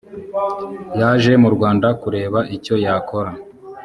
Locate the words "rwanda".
1.55-1.87